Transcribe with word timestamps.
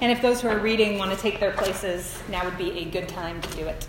And 0.00 0.12
if 0.12 0.22
those 0.22 0.40
who 0.40 0.48
are 0.48 0.58
reading 0.58 0.96
want 0.96 1.10
to 1.10 1.16
take 1.16 1.40
their 1.40 1.50
places, 1.50 2.22
now 2.28 2.44
would 2.44 2.56
be 2.56 2.70
a 2.78 2.84
good 2.84 3.08
time 3.08 3.40
to 3.40 3.56
do 3.56 3.66
it. 3.66 3.86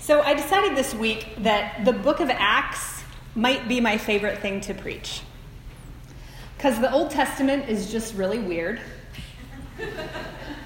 So 0.00 0.20
I 0.20 0.34
decided 0.34 0.76
this 0.76 0.94
week 0.94 1.34
that 1.38 1.84
the 1.84 1.92
book 1.92 2.20
of 2.20 2.30
Acts 2.30 3.02
might 3.34 3.68
be 3.68 3.80
my 3.80 3.98
favorite 3.98 4.40
thing 4.40 4.60
to 4.62 4.74
preach. 4.74 5.22
Because 6.56 6.80
the 6.80 6.90
Old 6.92 7.10
Testament 7.10 7.68
is 7.68 7.92
just 7.92 8.14
really 8.14 8.38
weird. 8.38 8.80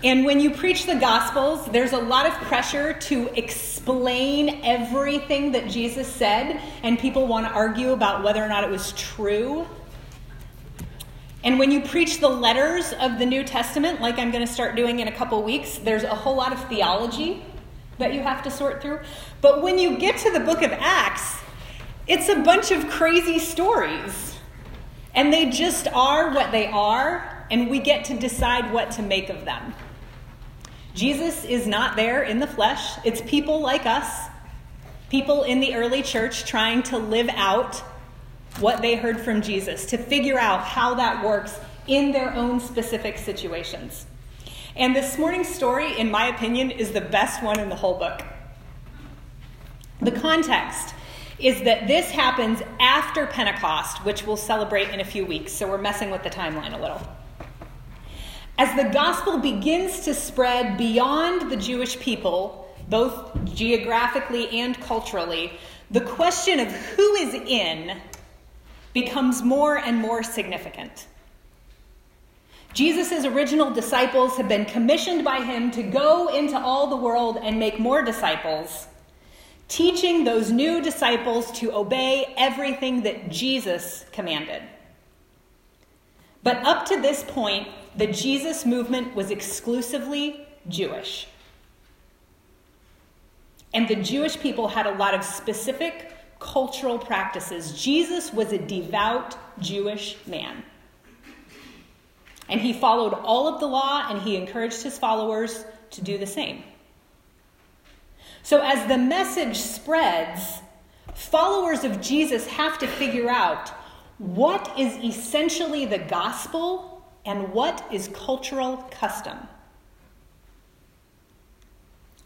And 0.03 0.25
when 0.25 0.41
you 0.41 0.51
preach 0.51 0.87
the 0.87 0.95
Gospels, 0.95 1.67
there's 1.67 1.93
a 1.93 1.99
lot 1.99 2.27
of 2.27 2.33
pressure 2.35 2.95
to 2.95 3.29
explain 3.39 4.61
everything 4.63 5.53
that 5.53 5.69
Jesus 5.69 6.09
said, 6.09 6.59
and 6.83 6.99
people 6.99 7.27
want 7.27 7.47
to 7.47 7.53
argue 7.53 7.93
about 7.93 8.23
whether 8.23 8.43
or 8.43 8.49
not 8.49 8.65
it 8.65 8.71
was 8.71 8.93
true. 8.93 9.67
And 11.43 11.59
when 11.59 11.71
you 11.71 11.81
preach 11.81 12.21
the 12.21 12.29
letters 12.29 12.93
of 12.93 13.19
the 13.19 13.25
New 13.25 13.45
Testament, 13.45 14.01
like 14.01 14.19
I'm 14.19 14.31
going 14.31 14.47
to 14.47 14.53
start 14.53 14.77
doing 14.77 15.01
in 15.01 15.09
a 15.09 15.13
couple 15.13 15.43
weeks, 15.43 15.79
there's 15.79 16.03
a 16.03 16.15
whole 16.15 16.37
lot 16.37 16.53
of 16.53 16.63
theology 16.69 17.43
that 17.99 18.13
you 18.13 18.21
have 18.21 18.43
to 18.43 18.51
sort 18.51 18.83
through. 18.83 19.01
But 19.41 19.63
when 19.63 19.79
you 19.79 19.99
get 19.99 20.19
to 20.19 20.31
the 20.31 20.41
book 20.41 20.63
of 20.63 20.73
Acts, 20.73 21.39
it's 22.07 22.29
a 22.29 22.37
bunch 22.37 22.71
of 22.73 22.89
crazy 22.89 23.39
stories. 23.39 24.37
And 25.15 25.33
they 25.33 25.51
just 25.51 25.89
are 25.89 26.35
what 26.35 26.53
they 26.53 26.67
are, 26.67 27.47
and 27.51 27.71
we 27.71 27.79
get 27.79 28.05
to 28.07 28.15
decide 28.15 28.73
what 28.73 28.91
to 28.93 29.03
make 29.03 29.29
of 29.29 29.45
them. 29.45 29.75
Jesus 30.95 31.45
is 31.45 31.67
not 31.67 31.97
there 31.97 32.23
in 32.23 32.39
the 32.39 32.47
flesh. 32.47 32.99
It's 33.05 33.23
people 33.23 33.61
like 33.61 33.87
us, 33.87 34.29
people 35.09 35.45
in 35.45 35.61
the 35.61 35.75
early 35.75 36.03
church 36.03 36.45
trying 36.45 36.83
to 36.85 36.99
live 36.99 37.29
out 37.31 37.83
what 38.61 38.83
they 38.83 38.97
heard 38.97 39.21
from 39.21 39.43
Jesus, 39.43 39.87
to 39.87 39.99
figure 39.99 40.39
out 40.39 40.63
how 40.63 40.95
that 40.95 41.25
works 41.25 41.59
in 41.87 42.13
their 42.13 42.33
own 42.35 42.61
specific 42.61 43.19
situations. 43.19 44.07
And 44.77 44.95
this 44.95 45.19
morning's 45.19 45.49
story, 45.49 45.99
in 45.99 46.11
my 46.11 46.27
opinion, 46.27 46.71
is 46.71 46.93
the 46.93 47.01
best 47.01 47.43
one 47.43 47.59
in 47.59 47.69
the 47.69 47.77
whole 47.77 47.99
book. 47.99 48.23
The 50.01 50.13
context 50.13 50.95
is 51.39 51.63
that 51.63 51.87
this 51.87 52.11
happens 52.11 52.63
after 52.79 53.27
Pentecost, 53.27 54.05
which 54.05 54.27
we'll 54.27 54.37
celebrate 54.37 54.91
in 54.91 55.01
a 55.01 55.05
few 55.05 55.27
weeks, 55.27 55.53
so 55.53 55.69
we're 55.69 55.79
messing 55.79 56.11
with 56.11 56.23
the 56.23 56.31
timeline 56.31 56.75
a 56.75 56.81
little. 56.81 57.01
As 58.59 58.77
the 58.77 58.91
gospel 58.91 59.39
begins 59.39 60.01
to 60.01 60.15
spread 60.15 60.77
beyond 60.77 61.51
the 61.51 61.57
Jewish 61.57 61.99
people, 61.99 62.69
both 62.89 63.45
geographically 63.55 64.61
and 64.61 64.79
culturally, 64.81 65.53
the 65.91 66.03
question 66.03 66.61
of 66.61 66.69
who 66.71 67.15
is 67.15 67.35
in 67.35 67.99
becomes 68.93 69.43
more 69.43 69.77
and 69.79 69.99
more 69.99 70.23
significant. 70.23 71.07
Jesus' 72.73 73.25
original 73.25 73.71
disciples 73.73 74.37
have 74.37 74.49
been 74.49 74.65
commissioned 74.65 75.25
by 75.25 75.43
him 75.43 75.71
to 75.73 75.83
go 75.83 76.29
into 76.29 76.59
all 76.59 76.87
the 76.87 76.97
world 76.97 77.39
and 77.43 77.59
make 77.59 77.81
more 77.81 78.03
disciples, 78.03 78.87
teaching 79.69 80.25
those 80.25 80.53
new 80.53 80.81
disciples 80.81 81.51
to 81.53 81.75
obey 81.75 82.33
everything 82.37 83.03
that 83.03 83.29
Jesus 83.29 84.05
commanded. 84.13 84.63
But 86.43 86.65
up 86.65 86.87
to 86.87 87.01
this 87.01 87.25
point, 87.25 87.69
the 87.97 88.07
Jesus 88.07 88.65
movement 88.65 89.15
was 89.15 89.31
exclusively 89.31 90.47
Jewish. 90.69 91.27
And 93.75 93.89
the 93.89 93.97
Jewish 93.97 94.39
people 94.39 94.69
had 94.69 94.87
a 94.87 94.95
lot 94.95 95.15
of 95.15 95.25
specific 95.25 96.13
cultural 96.41 96.99
practices. 96.99 97.81
Jesus 97.81 98.33
was 98.33 98.53
a 98.53 98.59
devout 98.59 99.37
Jewish 99.61 100.17
man. 100.27 100.65
And 102.49 102.61
he 102.61 102.73
followed 102.73 103.13
all 103.13 103.47
of 103.47 103.61
the 103.61 103.67
law 103.67 104.07
and 104.11 104.21
he 104.21 104.35
encouraged 104.35 104.83
his 104.83 104.99
followers 104.99 105.65
to 105.93 106.03
do 106.03 106.19
the 106.19 106.27
same. 106.27 106.65
So, 108.43 108.61
as 108.61 108.89
the 108.89 108.99
message 108.99 109.57
spreads, 109.57 110.61
followers 111.15 111.85
of 111.85 112.01
Jesus 112.01 112.47
have 112.47 112.79
to 112.79 112.87
figure 112.87 113.29
out 113.29 113.69
what 114.19 114.79
is 114.79 114.97
essentially 115.05 115.87
the 115.87 115.99
gospel 115.99 117.05
and 117.25 117.53
what 117.53 117.87
is 117.93 118.09
cultural 118.09 118.79
custom? 118.91 119.37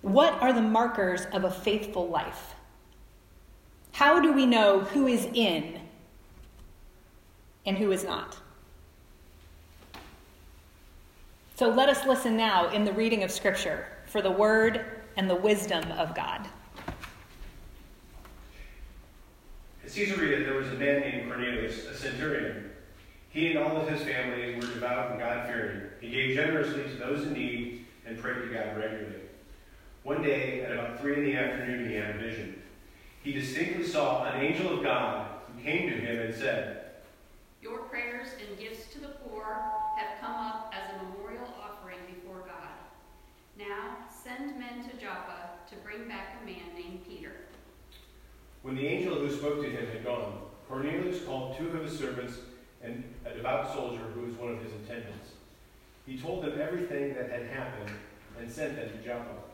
What 0.03 0.35
are 0.35 0.53
the 0.53 0.63
markers 0.63 1.27
of 1.27 1.45
a 1.45 1.51
faithful 1.51 2.09
life? 2.09 2.55
How 3.95 4.21
do 4.21 4.33
we 4.33 4.45
know 4.45 4.81
who 4.81 5.07
is 5.07 5.27
in 5.33 5.81
and 7.65 7.79
who 7.79 7.93
is 7.93 8.05
not? 8.05 8.37
So 11.57 11.69
let 11.69 11.89
us 11.89 12.05
listen 12.05 12.37
now 12.37 12.69
in 12.71 12.85
the 12.85 12.93
reading 12.93 13.23
of 13.23 13.31
Scripture 13.31 13.87
for 14.07 14.21
the 14.21 14.31
word 14.31 14.85
and 15.17 15.31
the 15.31 15.37
wisdom 15.37 15.91
of 15.93 16.15
God. 16.15 16.47
At 19.85 19.93
Caesarea, 19.93 20.45
there 20.45 20.55
was 20.55 20.69
a 20.69 20.75
man 20.75 21.01
named 21.01 21.31
Cornelius, 21.31 21.87
a 21.87 21.97
centurion 21.97 22.73
he 23.35 23.51
and 23.51 23.59
all 23.59 23.77
of 23.77 23.89
his 23.89 24.01
family 24.03 24.55
were 24.55 24.61
devout 24.61 25.11
and 25.11 25.19
God 25.19 25.49
fearing. 25.49 25.83
He 26.01 26.09
gave 26.09 26.37
generously 26.37 26.85
to 26.85 26.97
those 26.99 27.27
in 27.27 27.33
need 27.33 27.85
and 28.07 28.17
prayed 28.17 28.43
to 28.43 28.47
God 28.47 28.77
regularly. 28.77 29.23
One 30.05 30.23
day, 30.23 30.61
at 30.63 30.71
about 30.71 31.01
three 31.01 31.17
in 31.17 31.25
the 31.25 31.37
afternoon, 31.37 31.89
he 31.89 31.97
had 31.97 32.15
a 32.15 32.19
vision. 32.19 32.63
He 33.25 33.33
distinctly 33.33 33.87
saw 33.87 34.27
an 34.27 34.43
angel 34.43 34.77
of 34.77 34.83
God 34.83 35.27
who 35.47 35.63
came 35.63 35.89
to 35.89 35.97
him 35.97 36.27
and 36.27 36.35
said, 36.35 36.83
Your 37.63 37.79
prayers 37.79 38.29
and 38.39 38.59
gifts 38.59 38.93
to 38.93 39.01
the 39.01 39.15
poor 39.25 39.65
have 39.97 40.21
come 40.21 40.35
up 40.35 40.75
as 40.77 40.95
a 40.95 41.05
memorial 41.05 41.49
offering 41.59 42.01
before 42.07 42.41
God. 42.41 42.69
Now 43.59 43.97
send 44.11 44.59
men 44.59 44.87
to 44.91 44.97
Joppa 44.99 45.53
to 45.71 45.77
bring 45.77 46.07
back 46.07 46.37
a 46.43 46.45
man 46.45 46.75
named 46.77 47.01
Peter. 47.09 47.33
When 48.61 48.77
the 48.77 48.87
angel 48.87 49.15
who 49.15 49.35
spoke 49.35 49.63
to 49.63 49.71
him 49.71 49.87
had 49.87 50.05
gone, 50.05 50.41
Cornelius 50.69 51.25
called 51.25 51.57
two 51.57 51.69
of 51.69 51.83
his 51.83 51.99
servants 51.99 52.35
and 52.83 53.05
a 53.25 53.33
devout 53.33 53.73
soldier 53.73 54.03
who 54.15 54.27
was 54.27 54.35
one 54.35 54.53
of 54.53 54.63
his 54.63 54.73
attendants. 54.85 55.31
He 56.05 56.19
told 56.19 56.45
them 56.45 56.61
everything 56.61 57.15
that 57.15 57.31
had 57.31 57.47
happened 57.47 57.91
and 58.39 58.53
sent 58.53 58.77
them 58.77 58.91
to 58.91 59.03
Joppa. 59.03 59.54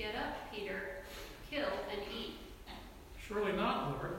Get 0.00 0.14
up, 0.14 0.50
Peter, 0.50 0.80
kill 1.50 1.68
and 1.92 2.00
eat. 2.18 2.38
Surely 3.18 3.52
not, 3.52 3.90
Lord. 3.90 4.14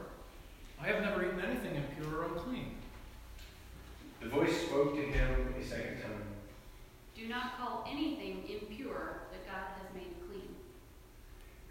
I 0.80 0.86
have 0.86 1.02
never 1.02 1.26
eaten 1.26 1.42
anything 1.42 1.74
impure 1.74 2.22
or 2.22 2.26
unclean. 2.26 2.76
The 4.22 4.30
voice 4.30 4.56
spoke 4.62 4.96
to 4.96 5.02
him 5.02 5.56
a 5.60 5.66
second 5.66 6.04
time. 6.04 6.22
Do 7.16 7.28
not 7.28 7.58
call 7.58 7.84
anything 7.92 8.44
impure 8.48 9.24
that 9.32 9.44
God 9.48 9.70
has 9.82 9.96
made 9.96 10.14
clean. 10.30 10.50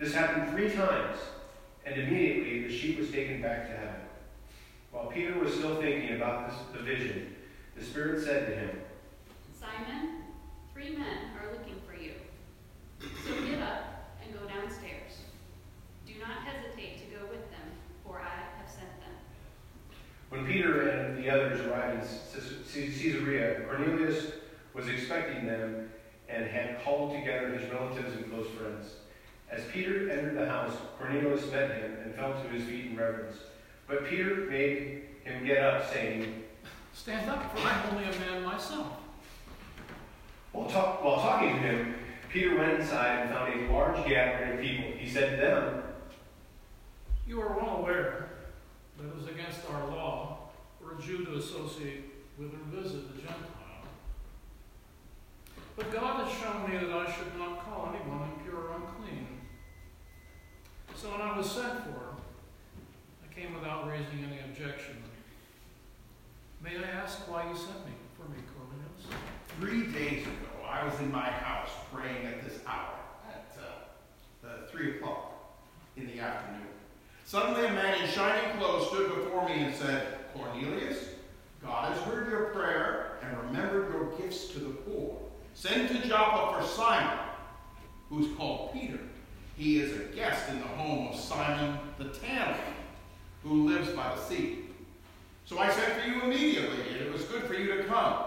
This 0.00 0.12
happened 0.12 0.50
three 0.50 0.72
times, 0.72 1.18
and 1.86 1.94
immediately 2.00 2.66
the 2.66 2.76
sheep 2.76 2.98
was 2.98 3.12
taken 3.12 3.40
back 3.40 3.68
to 3.68 3.76
heaven. 3.76 4.00
While 4.90 5.06
Peter 5.06 5.38
was 5.38 5.54
still 5.54 5.80
thinking 5.80 6.16
about 6.16 6.50
this, 6.50 6.58
the 6.72 6.82
vision, 6.82 7.36
the 7.76 7.84
Spirit 7.84 8.24
said 8.24 8.46
to 8.48 8.56
him, 8.56 8.80
Simon, 9.56 10.22
three 10.74 10.96
men 10.96 11.30
are 11.40 11.52
looking 11.52 11.76
for 11.86 11.94
you. 11.94 12.14
So 13.24 13.40
get 13.46 13.62
up 13.62 13.90
and 14.30 14.38
go 14.38 14.46
downstairs. 14.46 15.24
Do 16.06 16.12
not 16.20 16.44
hesitate 16.44 16.98
to 17.00 17.16
go 17.16 17.22
with 17.30 17.50
them, 17.50 17.68
for 18.04 18.20
I 18.20 18.58
have 18.58 18.68
sent 18.68 18.90
them. 19.00 19.14
When 20.28 20.46
Peter 20.46 20.88
and 20.88 21.19
the 21.30 21.44
others 21.44 21.60
arrived 21.60 22.02
in 22.02 22.88
Caesarea, 22.92 23.60
Cornelius 23.68 24.32
was 24.74 24.88
expecting 24.88 25.46
them 25.46 25.88
and 26.28 26.46
had 26.46 26.82
called 26.82 27.14
together 27.14 27.52
his 27.56 27.70
relatives 27.70 28.16
and 28.16 28.30
close 28.30 28.48
friends. 28.50 28.94
As 29.50 29.64
Peter 29.72 30.10
entered 30.10 30.36
the 30.36 30.46
house, 30.46 30.72
Cornelius 30.98 31.50
met 31.50 31.70
him 31.72 31.96
and 32.04 32.14
fell 32.14 32.32
to 32.32 32.48
his 32.48 32.64
feet 32.64 32.86
in 32.86 32.96
reverence. 32.96 33.36
But 33.88 34.06
Peter 34.06 34.46
made 34.48 35.02
him 35.24 35.44
get 35.44 35.58
up, 35.58 35.92
saying, 35.92 36.44
Stand 36.94 37.28
up, 37.28 37.56
for 37.56 37.66
I'm 37.66 37.94
only 37.94 38.04
a 38.04 38.18
man 38.20 38.44
myself. 38.44 38.92
While, 40.52 40.68
talk, 40.68 41.04
while 41.04 41.20
talking 41.20 41.54
to 41.54 41.58
him, 41.58 41.94
Peter 42.28 42.56
went 42.56 42.80
inside 42.80 43.20
and 43.20 43.30
found 43.30 43.52
a 43.52 43.72
large 43.72 44.08
gathering 44.08 44.58
of 44.58 44.60
people. 44.60 44.92
He 44.96 45.08
said 45.08 45.30
to 45.30 45.36
them, 45.36 45.82
You 47.26 47.40
are 47.40 47.56
well 47.56 47.78
aware 47.78 48.28
that 48.98 49.06
it 49.06 49.22
is 49.22 49.28
against 49.28 49.68
our 49.70 49.88
law 49.88 50.39
for 50.90 50.98
a 50.98 51.02
Jew 51.02 51.24
to 51.24 51.36
associate 51.36 52.04
whither 52.36 52.56
visit 52.72 53.14
the 53.14 53.20
Gentile. 53.20 53.46
But 55.76 55.92
God 55.92 56.26
has 56.26 56.38
shown 56.38 56.70
me 56.70 56.78
that 56.78 56.94
I 56.94 57.10
should 57.10 57.36
not 57.38 57.64
call 57.64 57.94
anyone 57.94 58.30
impure 58.32 58.56
or 58.56 58.76
unclean. 58.76 59.26
So 60.94 61.10
when 61.10 61.20
I 61.20 61.36
was 61.36 61.50
sent 61.50 61.84
for, 61.84 62.16
I 63.24 63.34
came 63.34 63.54
without 63.54 63.88
raising 63.88 64.24
any 64.24 64.40
objection. 64.40 64.96
May 66.62 66.76
I 66.76 66.90
ask 66.90 67.30
why 67.30 67.48
you 67.48 67.56
sent 67.56 67.86
me 67.86 67.92
for 68.16 68.28
me, 68.28 68.38
Cornelius? 68.54 69.16
Three 69.58 69.92
days 69.92 70.26
ago, 70.26 70.66
I 70.68 70.84
was 70.84 70.98
in 71.00 71.10
my 71.10 71.30
house 71.30 71.70
praying 71.92 72.26
at 72.26 72.44
this 72.44 72.58
hour, 72.66 72.94
at 73.28 73.56
uh, 73.58 74.46
uh, 74.46 74.70
3 74.70 74.96
o'clock 74.96 75.56
in 75.96 76.06
the 76.06 76.20
afternoon. 76.20 76.66
Suddenly, 77.24 77.66
a 77.66 77.72
man 77.72 78.02
in 78.02 78.08
shining 78.10 78.58
clothes 78.58 78.88
stood 78.88 79.14
before 79.14 79.48
me 79.48 79.62
and 79.62 79.74
said, 79.74 80.19
Cornelius, 80.34 81.08
God 81.62 81.92
has 81.92 82.02
heard 82.02 82.30
your 82.30 82.46
prayer 82.46 83.18
and 83.22 83.36
remembered 83.46 83.92
your 83.92 84.12
gifts 84.18 84.48
to 84.48 84.58
the 84.58 84.70
poor. 84.70 85.18
Send 85.54 85.88
to 85.88 86.08
Joppa 86.08 86.60
for 86.60 86.66
Simon, 86.66 87.18
who's 88.08 88.34
called 88.36 88.72
Peter. 88.72 88.98
He 89.56 89.78
is 89.78 89.94
a 89.94 90.04
guest 90.14 90.48
in 90.48 90.60
the 90.60 90.66
home 90.66 91.08
of 91.08 91.16
Simon 91.16 91.78
the 91.98 92.08
tanner, 92.08 92.56
who 93.42 93.68
lives 93.68 93.90
by 93.90 94.14
the 94.14 94.20
sea. 94.22 94.60
So 95.44 95.58
I 95.58 95.70
sent 95.70 96.00
for 96.00 96.08
you 96.08 96.22
immediately, 96.22 96.80
and 96.92 96.96
it 96.96 97.12
was 97.12 97.24
good 97.24 97.42
for 97.42 97.54
you 97.54 97.76
to 97.76 97.84
come. 97.84 98.22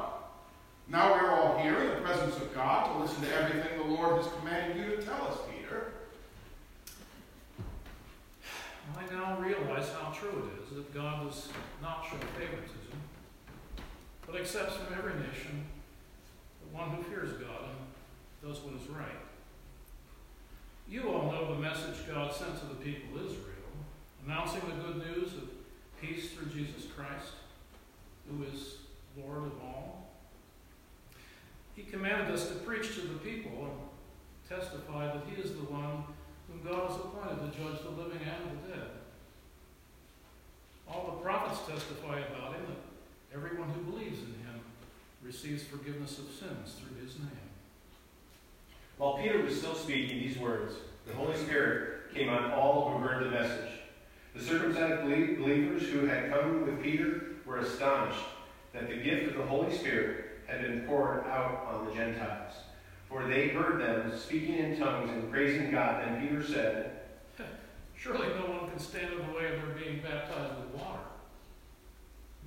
Now 0.89 1.13
we're 1.13 1.31
all 1.31 1.57
here 1.59 1.77
in 1.79 1.89
the 1.89 2.01
presence 2.01 2.35
of 2.35 2.53
God 2.53 2.91
to 2.91 2.99
listen 2.99 3.23
to 3.23 3.35
everything 3.35 3.77
the 3.77 3.95
Lord 3.95 4.17
has 4.17 4.31
commanded 4.39 4.77
you 4.77 4.95
to 4.95 5.01
tell 5.01 5.27
us, 5.27 5.37
Peter. 5.49 5.93
I 8.97 9.13
now 9.13 9.39
realize 9.39 9.89
how 9.99 10.11
true 10.11 10.49
it 10.49 10.63
is 10.63 10.75
that 10.75 10.93
God 10.93 11.25
does 11.25 11.47
not 11.81 12.05
show 12.05 12.17
favoritism, 12.37 12.97
but 14.25 14.35
accepts 14.35 14.75
from 14.75 14.93
every 14.97 15.13
nation 15.13 15.65
the 16.61 16.77
one 16.77 16.89
who 16.89 17.03
fears 17.03 17.33
God 17.33 17.69
and 17.69 18.47
does 18.47 18.61
what 18.61 18.75
is 18.75 18.87
right. 18.89 19.23
You 20.89 21.09
all 21.09 21.31
know 21.31 21.53
the 21.53 21.61
message 21.61 22.07
God 22.07 22.33
sent 22.33 22.59
to 22.59 22.65
the 22.65 22.75
people 22.75 23.17
of 23.17 23.25
Israel, 23.25 23.71
announcing 24.25 24.61
the 24.61 24.83
good 24.83 24.97
news 24.97 25.33
of 25.33 25.49
peace 26.01 26.31
through 26.31 26.51
Jesus 26.51 26.91
Christ, 26.95 27.31
who 28.29 28.43
is 28.43 28.75
Lord 29.17 29.45
of 29.45 29.53
all. 29.61 30.09
He 31.75 31.83
commanded 31.83 32.33
us 32.33 32.49
to 32.49 32.55
preach 32.55 32.95
to 32.95 33.01
the 33.01 33.19
people 33.19 33.51
and 33.51 34.59
testify 34.59 35.07
that 35.07 35.23
He 35.33 35.41
is 35.41 35.51
the 35.53 35.63
one 35.63 36.03
whom 36.53 36.71
God 36.71 36.89
has 36.89 36.97
appointed 36.97 37.51
to 37.51 37.57
judge 37.57 37.81
the 37.83 37.89
living 37.89 38.19
and 38.21 38.59
the 38.63 38.75
dead. 38.75 38.89
All 40.87 41.15
the 41.17 41.23
prophets 41.23 41.61
testify 41.67 42.19
about 42.19 42.53
Him 42.53 42.65
that 42.67 43.35
everyone 43.35 43.69
who 43.69 43.91
believes 43.91 44.19
in 44.19 44.27
Him 44.27 44.61
receives 45.23 45.63
forgiveness 45.63 46.19
of 46.19 46.25
sins 46.25 46.75
through 46.79 47.03
His 47.03 47.17
name. 47.17 47.29
While 48.97 49.17
Peter 49.17 49.41
was 49.41 49.57
still 49.57 49.75
speaking 49.75 50.19
these 50.19 50.37
words, 50.37 50.75
the 51.07 51.13
Holy 51.13 51.35
Spirit 51.37 52.13
came 52.13 52.29
on 52.29 52.51
all 52.51 52.91
who 52.91 52.99
heard 52.99 53.25
the 53.25 53.31
message. 53.31 53.71
The 54.35 54.43
circumcised 54.43 55.03
believers 55.03 55.83
who 55.83 56.05
had 56.05 56.31
come 56.31 56.65
with 56.65 56.81
Peter 56.81 57.23
were 57.45 57.57
astonished 57.57 58.23
that 58.73 58.87
the 58.87 58.97
gift 58.97 59.31
of 59.31 59.37
the 59.37 59.45
Holy 59.45 59.75
Spirit 59.75 60.25
had 60.47 60.61
been 60.61 60.81
poured 60.81 61.25
out 61.25 61.67
on 61.71 61.85
the 61.85 61.93
Gentiles. 61.93 62.53
For 63.13 63.27
they 63.27 63.49
heard 63.49 63.79
them 63.79 64.17
speaking 64.17 64.55
in 64.55 64.79
tongues 64.79 65.11
and 65.11 65.31
praising 65.31 65.69
God. 65.69 66.03
Then 66.03 66.19
Peter 66.19 66.43
said, 66.43 67.01
Surely 67.95 68.27
no 68.29 68.51
one 68.51 68.71
can 68.71 68.79
stand 68.79 69.13
in 69.13 69.19
the 69.19 69.33
way 69.37 69.53
of 69.53 69.61
their 69.61 69.75
being 69.79 70.01
baptized 70.01 70.55
with 70.57 70.81
water. 70.81 70.99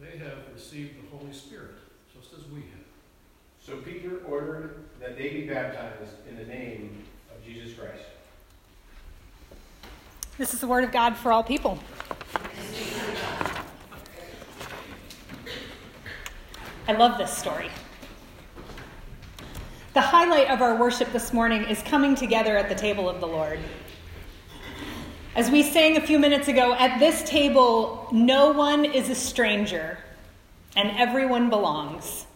They 0.01 0.19
have 0.19 0.39
received 0.53 0.97
the 0.97 1.17
Holy 1.17 1.33
Spirit, 1.33 1.77
just 2.13 2.35
as 2.35 2.51
we 2.51 2.63
have. 2.63 2.85
So 3.65 3.77
Peter 3.77 4.19
ordered 4.27 4.81
that 5.01 5.17
they 5.17 5.31
be 5.31 5.47
baptized 5.47 6.13
in 6.29 6.37
the 6.37 6.45
name 6.45 7.05
of 7.35 7.45
Jesus 7.47 7.73
Christ. 7.79 8.03
This 10.37 10.53
is 10.53 10.61
the 10.61 10.67
word 10.67 10.83
of 10.83 10.91
God 10.91 11.17
for 11.17 11.31
all 11.31 11.45
people. 11.45 11.79
I 16.89 16.93
love 16.93 17.19
this 17.19 17.37
story. 17.37 17.71
The 19.97 20.03
highlight 20.03 20.51
of 20.51 20.61
our 20.61 20.75
worship 20.75 21.11
this 21.11 21.33
morning 21.33 21.65
is 21.65 21.81
coming 21.81 22.15
together 22.15 22.55
at 22.59 22.69
the 22.69 22.75
table 22.75 23.09
of 23.09 23.19
the 23.19 23.27
Lord. 23.27 23.59
As 25.35 25.51
we 25.51 25.63
sang 25.63 25.97
a 25.97 26.03
few 26.03 26.19
minutes 26.19 26.49
ago, 26.49 26.75
at 26.75 26.99
this 26.99 27.23
table, 27.23 28.07
no 28.13 28.51
one 28.51 28.85
is 28.85 29.09
a 29.09 29.15
stranger 29.15 29.97
and 30.77 30.91
everyone 30.99 31.49
belongs. 31.49 32.27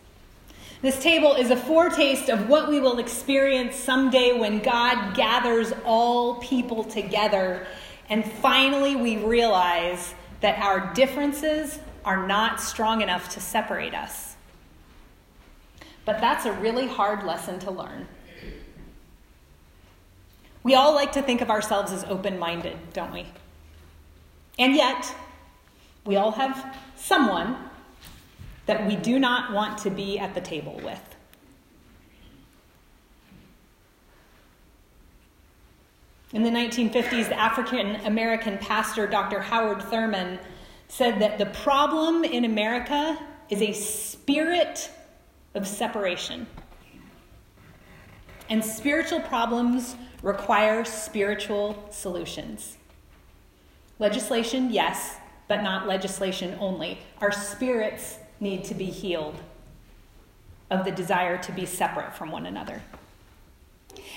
This 0.80 1.02
table 1.02 1.34
is 1.34 1.50
a 1.50 1.56
foretaste 1.56 2.30
of 2.30 2.48
what 2.48 2.70
we 2.70 2.80
will 2.80 2.98
experience 2.98 3.76
someday 3.76 4.32
when 4.32 4.60
God 4.60 5.14
gathers 5.14 5.74
all 5.84 6.36
people 6.36 6.82
together 6.82 7.66
and 8.08 8.24
finally 8.24 8.96
we 8.96 9.18
realize 9.18 10.14
that 10.40 10.58
our 10.60 10.94
differences 10.94 11.78
are 12.06 12.26
not 12.26 12.58
strong 12.58 13.02
enough 13.02 13.28
to 13.34 13.40
separate 13.40 13.92
us. 13.92 14.30
But 16.04 16.20
that's 16.20 16.46
a 16.46 16.52
really 16.52 16.86
hard 16.86 17.24
lesson 17.24 17.58
to 17.60 17.70
learn. 17.70 18.08
We 20.62 20.74
all 20.74 20.94
like 20.94 21.12
to 21.12 21.22
think 21.22 21.40
of 21.40 21.50
ourselves 21.50 21.92
as 21.92 22.04
open 22.04 22.38
minded, 22.38 22.76
don't 22.92 23.12
we? 23.12 23.26
And 24.58 24.74
yet, 24.74 25.14
we 26.04 26.16
all 26.16 26.32
have 26.32 26.76
someone 26.96 27.56
that 28.66 28.86
we 28.86 28.96
do 28.96 29.18
not 29.18 29.52
want 29.52 29.78
to 29.78 29.90
be 29.90 30.18
at 30.18 30.34
the 30.34 30.40
table 30.40 30.80
with. 30.84 31.00
In 36.32 36.44
the 36.44 36.50
1950s, 36.50 37.28
the 37.28 37.38
African 37.38 37.96
American 38.06 38.58
pastor 38.58 39.06
Dr. 39.06 39.40
Howard 39.40 39.82
Thurman 39.82 40.38
said 40.86 41.20
that 41.20 41.38
the 41.38 41.46
problem 41.46 42.22
in 42.22 42.44
America 42.44 43.18
is 43.48 43.60
a 43.62 43.72
spirit 43.72 44.90
of 45.54 45.66
separation. 45.66 46.46
And 48.48 48.64
spiritual 48.64 49.20
problems 49.20 49.96
require 50.22 50.84
spiritual 50.84 51.88
solutions. 51.90 52.76
Legislation, 53.98 54.70
yes, 54.70 55.16
but 55.48 55.62
not 55.62 55.86
legislation 55.86 56.56
only. 56.60 56.98
Our 57.20 57.32
spirits 57.32 58.18
need 58.40 58.64
to 58.64 58.74
be 58.74 58.86
healed 58.86 59.36
of 60.70 60.84
the 60.84 60.90
desire 60.90 61.36
to 61.38 61.52
be 61.52 61.66
separate 61.66 62.14
from 62.14 62.30
one 62.30 62.46
another. 62.46 62.82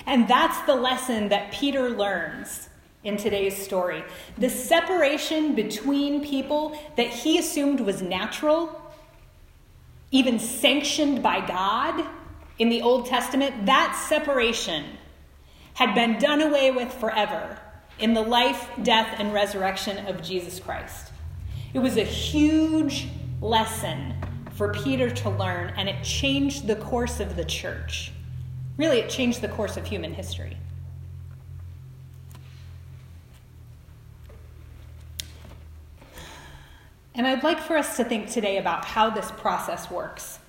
And 0.05 0.27
that's 0.27 0.61
the 0.61 0.75
lesson 0.75 1.29
that 1.29 1.51
Peter 1.51 1.89
learns 1.89 2.69
in 3.03 3.17
today's 3.17 3.57
story. 3.57 4.03
The 4.37 4.49
separation 4.49 5.55
between 5.55 6.23
people 6.23 6.77
that 6.95 7.07
he 7.07 7.37
assumed 7.37 7.81
was 7.81 8.01
natural, 8.01 8.81
even 10.13 10.37
sanctioned 10.37 11.23
by 11.23 11.45
God 11.45 12.07
in 12.59 12.69
the 12.69 12.83
Old 12.83 13.07
Testament, 13.07 13.65
that 13.65 13.99
separation 14.07 14.85
had 15.73 15.95
been 15.95 16.19
done 16.19 16.39
away 16.39 16.69
with 16.69 16.93
forever 16.93 17.57
in 17.97 18.13
the 18.13 18.21
life, 18.21 18.69
death, 18.83 19.15
and 19.17 19.33
resurrection 19.33 20.05
of 20.05 20.21
Jesus 20.21 20.59
Christ. 20.59 21.11
It 21.73 21.79
was 21.79 21.97
a 21.97 22.03
huge 22.03 23.07
lesson 23.41 24.13
for 24.51 24.71
Peter 24.71 25.09
to 25.09 25.31
learn, 25.31 25.73
and 25.75 25.89
it 25.89 26.03
changed 26.03 26.67
the 26.67 26.75
course 26.75 27.19
of 27.19 27.35
the 27.35 27.43
church. 27.43 28.11
Really, 28.77 28.99
it 28.99 29.09
changed 29.09 29.41
the 29.41 29.47
course 29.47 29.77
of 29.77 29.87
human 29.87 30.13
history. 30.13 30.57
And 37.15 37.27
I'd 37.27 37.43
like 37.43 37.59
for 37.59 37.77
us 37.77 37.95
to 37.97 38.03
think 38.03 38.29
today 38.29 38.57
about 38.57 38.85
how 38.85 39.09
this 39.09 39.31
process 39.31 39.91
works. 39.91 40.39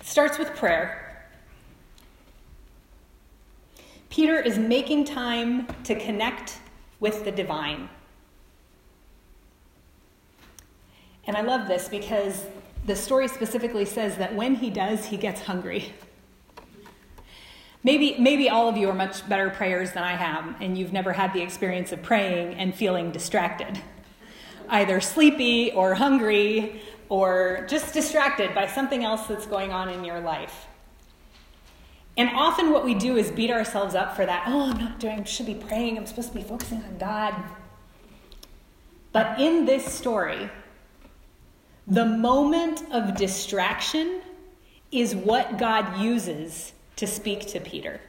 It 0.00 0.06
starts 0.06 0.38
with 0.38 0.54
prayer. 0.54 1.26
Peter 4.08 4.40
is 4.40 4.56
making 4.56 5.04
time 5.04 5.66
to 5.84 5.94
connect 5.94 6.58
with 7.00 7.24
the 7.24 7.32
divine. 7.32 7.88
And 11.26 11.36
I 11.36 11.40
love 11.42 11.66
this 11.66 11.88
because 11.88 12.46
the 12.86 12.94
story 12.94 13.26
specifically 13.26 13.84
says 13.84 14.16
that 14.16 14.34
when 14.34 14.54
he 14.54 14.70
does, 14.70 15.06
he 15.06 15.16
gets 15.16 15.42
hungry. 15.42 15.92
Maybe, 17.86 18.16
maybe 18.18 18.50
all 18.50 18.68
of 18.68 18.76
you 18.76 18.90
are 18.90 18.94
much 18.94 19.28
better 19.28 19.48
prayers 19.48 19.92
than 19.92 20.02
I 20.02 20.16
have, 20.16 20.60
and 20.60 20.76
you've 20.76 20.92
never 20.92 21.12
had 21.12 21.32
the 21.32 21.40
experience 21.40 21.92
of 21.92 22.02
praying 22.02 22.54
and 22.54 22.74
feeling 22.74 23.12
distracted, 23.12 23.80
either 24.68 25.00
sleepy 25.00 25.70
or 25.70 25.94
hungry 25.94 26.82
or 27.08 27.64
just 27.68 27.94
distracted 27.94 28.52
by 28.56 28.66
something 28.66 29.04
else 29.04 29.28
that's 29.28 29.46
going 29.46 29.70
on 29.70 29.88
in 29.88 30.04
your 30.04 30.18
life. 30.18 30.66
And 32.16 32.28
often 32.30 32.72
what 32.72 32.84
we 32.84 32.94
do 32.94 33.16
is 33.16 33.30
beat 33.30 33.52
ourselves 33.52 33.94
up 33.94 34.16
for 34.16 34.26
that. 34.26 34.46
Oh, 34.48 34.72
I'm 34.72 34.78
not 34.78 34.98
doing, 34.98 35.20
I 35.20 35.22
should 35.22 35.46
be 35.46 35.54
praying, 35.54 35.96
I'm 35.96 36.06
supposed 36.06 36.32
to 36.32 36.34
be 36.34 36.42
focusing 36.42 36.82
on 36.82 36.98
God. 36.98 37.36
But 39.12 39.40
in 39.40 39.64
this 39.64 39.84
story, 39.84 40.50
The 41.86 42.04
moment 42.04 42.82
of 42.90 43.16
distraction 43.16 44.20
is 44.90 45.14
what 45.14 45.56
God 45.56 46.00
uses 46.00 46.72
to 46.96 47.06
speak 47.06 47.46
to 47.48 47.60
Peter. 47.60 48.00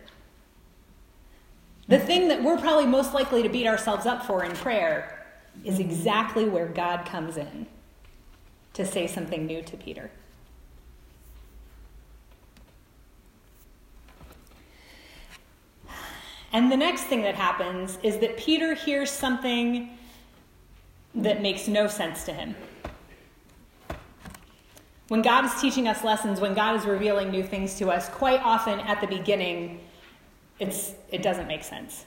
The 1.88 2.00
thing 2.00 2.28
that 2.28 2.44
we're 2.44 2.58
probably 2.58 2.86
most 2.86 3.14
likely 3.14 3.44
to 3.44 3.50
beat 3.50 3.68
ourselves 3.68 4.06
up 4.06 4.26
for 4.26 4.44
in 4.44 4.52
prayer 4.54 5.26
is 5.64 5.80
exactly 5.80 6.46
where 6.46 6.68
God 6.68 7.06
comes 7.06 7.38
in 7.38 7.68
to 8.74 8.86
say 8.86 9.08
something 9.08 9.46
new 9.46 9.62
to 9.62 9.78
Peter. 9.78 10.12
And 16.54 16.72
the 16.72 16.78
next 16.78 17.04
thing 17.04 17.22
that 17.24 17.36
happens 17.36 18.00
is 18.04 18.20
that 18.20 18.38
Peter 18.38 18.74
hears 18.74 19.12
something 19.12 19.98
that 21.16 21.42
makes 21.42 21.68
no 21.68 21.88
sense 21.88 22.24
to 22.26 22.34
him. 22.34 22.56
When 25.08 25.22
God 25.22 25.46
is 25.46 25.62
teaching 25.62 25.88
us 25.88 26.04
lessons, 26.04 26.42
when 26.42 26.54
God 26.54 26.76
is 26.76 26.86
revealing 26.86 27.32
new 27.32 27.44
things 27.44 27.76
to 27.76 27.90
us, 27.90 28.10
quite 28.10 28.42
often 28.42 28.80
at 28.82 29.00
the 29.00 29.08
beginning, 29.08 29.80
it's, 30.60 30.94
it 31.12 31.22
doesn't 31.22 31.48
make 31.48 31.64
sense. 31.64 32.06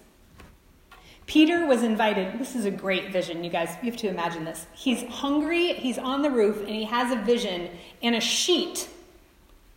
Peter 1.26 1.64
was 1.64 1.83
invited. 1.83 2.38
This 2.38 2.57
is 2.57 2.64
a 2.64 2.71
great 2.71 3.11
vision, 3.11 3.45
you 3.45 3.50
guys. 3.50 3.71
You 3.83 3.90
have 3.90 4.00
to 4.00 4.09
imagine 4.09 4.45
this. 4.45 4.66
He's 4.75 5.04
hungry, 5.04 5.75
he's 5.75 5.97
on 5.97 6.23
the 6.23 6.30
roof, 6.30 6.59
and 6.59 6.71
he 6.71 6.85
has 6.85 7.12
a 7.12 7.23
vision, 7.23 7.71
and 8.02 8.16
a 8.16 8.21
sheet 8.21 8.88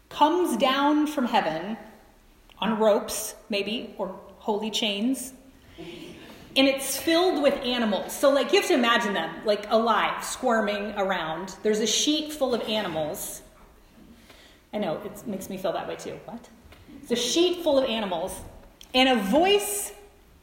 comes 0.10 0.58
down 0.58 1.08
from 1.08 1.26
heaven 1.26 1.78
on 2.60 2.80
ropes, 2.80 3.36
maybe, 3.50 3.94
or 3.98 4.20
holy 4.40 4.72
chains, 4.72 5.34
and 6.56 6.68
it's 6.68 6.98
filled 6.98 7.42
with 7.42 7.56
animals. 7.64 8.16
So, 8.16 8.30
like, 8.30 8.52
you 8.54 8.60
have 8.60 8.68
to 8.68 8.76
imagine 8.76 9.14
them, 9.14 9.34
like, 9.46 9.66
alive, 9.70 10.24
squirming 10.24 10.94
around. 10.98 11.56
There's 11.64 11.80
a 11.80 11.88
sheet 11.88 12.32
full 12.32 12.54
of 12.54 12.62
animals. 12.62 13.42
I 14.74 14.78
know, 14.78 15.00
it 15.04 15.28
makes 15.28 15.50
me 15.50 15.58
feel 15.58 15.74
that 15.74 15.88
way 15.88 15.96
too. 15.96 16.20
What? 16.26 16.50
It's 17.02 17.12
a 17.12 17.16
sheet 17.16 17.64
full 17.64 17.80
of 17.80 17.90
animals, 17.90 18.40
and 18.94 19.10
a 19.10 19.22
voice 19.24 19.94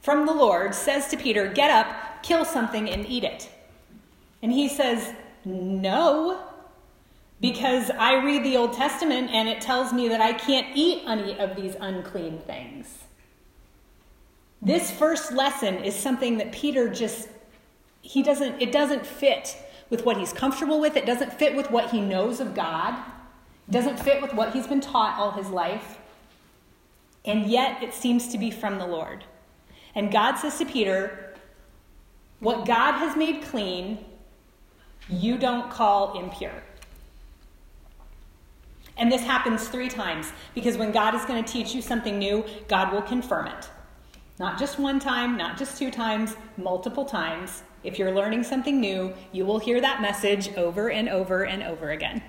from 0.03 0.27
the 0.27 0.33
Lord 0.33 0.75
says 0.75 1.09
to 1.09 1.17
Peter, 1.17 1.49
Get 1.49 1.71
up, 1.71 2.23
kill 2.23 2.45
something, 2.45 2.89
and 2.89 3.07
eat 3.07 3.25
it. 3.25 3.49
And 4.43 4.53
he 4.53 4.69
says, 4.69 5.13
No, 5.45 6.43
because 7.41 7.91
I 7.91 8.23
read 8.23 8.45
the 8.45 8.57
Old 8.57 8.75
Testament 8.75 9.31
and 9.31 9.49
it 9.49 9.61
tells 9.61 9.93
me 9.93 10.09
that 10.09 10.21
I 10.21 10.33
can't 10.33 10.69
eat 10.75 11.03
any 11.07 11.39
of 11.39 11.57
these 11.57 11.75
unclean 11.81 12.41
things. 12.41 12.99
This 14.63 14.91
first 14.91 15.33
lesson 15.33 15.77
is 15.77 15.95
something 15.95 16.39
that 16.39 16.53
Peter 16.53 16.89
just 16.89 17.29
he 18.03 18.23
doesn't 18.23 18.61
it 18.61 18.73
doesn't 18.73 19.07
fit 19.07 19.57
with 19.89 20.05
what 20.05 20.17
he's 20.17 20.33
comfortable 20.33 20.81
with. 20.81 20.97
It 20.97 21.07
doesn't 21.07 21.33
fit 21.33 21.57
with 21.57 21.71
what 21.71 21.91
he 21.91 22.01
knows 22.01 22.41
of 22.41 22.55
God. 22.55 22.95
It 23.69 23.73
doesn't 23.73 23.99
fit 23.99 24.23
with 24.23 24.35
what 24.35 24.53
he's 24.53 24.67
been 24.67 24.81
taught 24.81 25.19
all 25.19 25.33
his 25.33 25.49
life. 25.49 25.99
And 27.25 27.47
yet 27.47 27.83
it 27.83 27.93
seems 27.93 28.29
to 28.29 28.39
be 28.39 28.51
from 28.51 28.79
the 28.79 28.87
Lord. 28.87 29.25
And 29.95 30.13
God 30.13 30.37
says 30.37 30.59
to 30.59 30.65
Peter, 30.65 31.35
What 32.39 32.67
God 32.67 32.93
has 32.99 33.17
made 33.17 33.43
clean, 33.43 34.05
you 35.09 35.37
don't 35.37 35.71
call 35.71 36.19
impure. 36.19 36.63
And 38.97 39.11
this 39.11 39.23
happens 39.23 39.69
three 39.69 39.89
times 39.89 40.33
because 40.55 40.77
when 40.77 40.93
God 40.93 41.15
is 41.15 41.25
going 41.25 41.43
to 41.43 41.53
teach 41.53 41.75
you 41.75 41.83
something 41.83 42.19
new, 42.19 42.45
God 42.69 42.93
will 42.93 43.03
confirm 43.03 43.47
it. 43.47 43.69
Not 44.41 44.59
just 44.59 44.79
one 44.79 44.99
time, 44.99 45.37
not 45.37 45.59
just 45.59 45.77
two 45.77 45.91
times, 45.91 46.35
multiple 46.57 47.05
times. 47.05 47.63
If 47.85 47.99
you're 47.99 48.11
learning 48.11 48.43
something 48.45 48.81
new, 48.81 49.13
you 49.33 49.45
will 49.45 49.59
hear 49.59 49.83
that 49.83 50.01
message 50.01 50.55
over 50.55 50.91
and 50.91 51.11
over 51.11 51.45
and 51.45 51.63
over 51.63 51.91
again. 51.91 52.23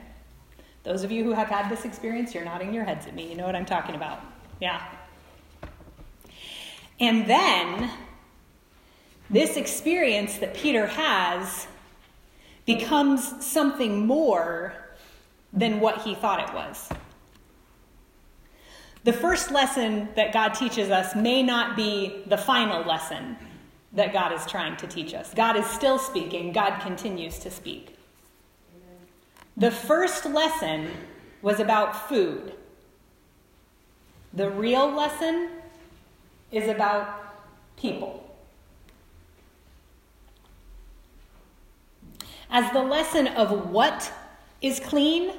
Those 0.84 1.04
of 1.04 1.12
you 1.14 1.24
who 1.24 1.32
have 1.32 1.48
had 1.48 1.72
this 1.72 1.86
experience, 1.86 2.36
you're 2.36 2.44
nodding 2.44 2.74
your 2.74 2.84
heads 2.84 3.08
at 3.08 3.16
me. 3.16 3.30
You 3.30 3.38
know 3.38 3.46
what 3.46 3.56
I'm 3.56 3.66
talking 3.66 3.96
about. 3.96 4.20
Yeah. 4.60 4.86
And 7.00 7.26
then, 7.28 7.90
this 9.30 9.56
experience 9.56 10.38
that 10.40 10.54
Peter 10.54 10.88
has 10.88 11.66
becomes 12.66 13.46
something 13.46 14.06
more 14.06 14.74
than 15.54 15.80
what 15.80 16.02
he 16.02 16.16
thought 16.16 16.50
it 16.50 16.54
was. 16.54 16.90
The 19.04 19.14
first 19.14 19.52
lesson 19.52 20.10
that 20.16 20.32
God 20.32 20.50
teaches 20.50 20.92
us 20.92 21.16
may 21.16 21.42
not 21.42 21.76
be 21.76 22.24
the 22.28 22.38
final 22.38 22.84
lesson 22.84 23.36
that 23.94 24.14
God 24.14 24.32
is 24.32 24.46
trying 24.46 24.78
to 24.78 24.88
teach 24.88 25.14
us. 25.14 25.34
God 25.34 25.58
is 25.58 25.66
still 25.66 25.98
speaking, 25.98 26.52
God 26.52 26.80
continues 26.82 27.40
to 27.40 27.52
speak. 27.52 27.98
The 29.58 29.72
first 29.72 30.26
lesson 30.26 30.92
was 31.42 31.60
about 31.60 32.08
food. 32.08 32.54
The 34.34 34.50
real 34.50 34.90
lesson 34.90 35.50
is 36.52 36.70
about 36.70 37.36
people. 37.76 38.24
As 42.50 42.72
the 42.72 42.84
lesson 42.84 43.28
of 43.28 43.70
what 43.72 44.12
is 44.62 44.80
clean 44.80 45.32